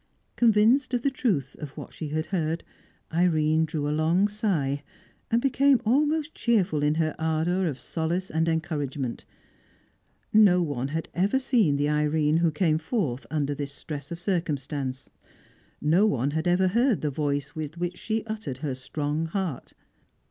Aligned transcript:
Convinced 0.35 0.95
of 0.95 1.03
the 1.03 1.11
truth 1.11 1.55
of 1.59 1.77
what 1.77 1.93
she 1.93 2.07
heard, 2.07 2.63
Irene 3.13 3.65
drew 3.65 3.87
a 3.87 3.93
long 3.93 4.27
sigh, 4.27 4.81
and 5.29 5.39
became 5.39 5.79
almost 5.85 6.33
cheerful 6.33 6.81
in 6.81 6.95
her 6.95 7.13
ardour 7.19 7.67
of 7.67 7.79
solace 7.79 8.31
and 8.31 8.49
encouragement. 8.49 9.25
No 10.33 10.59
one 10.63 10.87
had 10.87 11.07
ever 11.13 11.37
seen 11.37 11.75
the 11.75 11.87
Irene 11.89 12.37
who 12.37 12.49
came 12.49 12.79
forth 12.79 13.27
under 13.29 13.53
this 13.53 13.73
stress 13.73 14.11
of 14.11 14.19
circumstance; 14.19 15.11
no 15.79 16.07
one 16.07 16.31
had 16.31 16.47
ever 16.47 16.69
heard 16.69 17.01
the 17.01 17.11
voice 17.11 17.53
with 17.53 17.77
which 17.77 17.99
she 17.99 18.25
uttered 18.25 18.57
her 18.65 18.73
strong 18.73 19.27
heart. 19.27 19.73